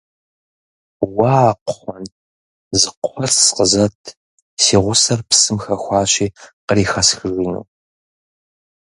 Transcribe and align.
Уа 1.15 1.39
Кхъуэн, 1.65 2.05
зы 2.79 2.89
кхъуэц 3.01 3.37
къызэт, 3.55 4.01
си 4.61 4.75
гъусэр 4.83 5.19
псым 5.29 5.57
хэхуащи 5.63 6.27
кърихэсхыжыну. 6.67 7.65